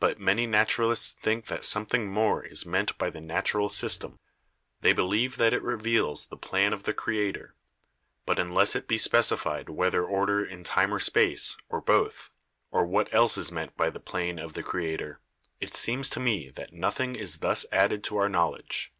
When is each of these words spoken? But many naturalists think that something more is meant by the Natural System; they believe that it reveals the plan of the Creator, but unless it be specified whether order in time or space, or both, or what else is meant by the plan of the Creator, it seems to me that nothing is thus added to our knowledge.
But 0.00 0.18
many 0.18 0.44
naturalists 0.48 1.12
think 1.12 1.46
that 1.46 1.64
something 1.64 2.08
more 2.10 2.44
is 2.44 2.66
meant 2.66 2.98
by 2.98 3.10
the 3.10 3.20
Natural 3.20 3.68
System; 3.68 4.18
they 4.80 4.92
believe 4.92 5.36
that 5.36 5.52
it 5.52 5.62
reveals 5.62 6.26
the 6.26 6.36
plan 6.36 6.72
of 6.72 6.82
the 6.82 6.92
Creator, 6.92 7.54
but 8.26 8.40
unless 8.40 8.74
it 8.74 8.88
be 8.88 8.98
specified 8.98 9.68
whether 9.68 10.02
order 10.04 10.44
in 10.44 10.64
time 10.64 10.92
or 10.92 10.98
space, 10.98 11.56
or 11.68 11.80
both, 11.80 12.30
or 12.72 12.84
what 12.84 13.06
else 13.14 13.38
is 13.38 13.52
meant 13.52 13.76
by 13.76 13.88
the 13.88 14.00
plan 14.00 14.40
of 14.40 14.54
the 14.54 14.64
Creator, 14.64 15.20
it 15.60 15.76
seems 15.76 16.10
to 16.10 16.18
me 16.18 16.50
that 16.50 16.72
nothing 16.72 17.14
is 17.14 17.38
thus 17.38 17.64
added 17.70 18.02
to 18.02 18.16
our 18.16 18.28
knowledge. 18.28 18.92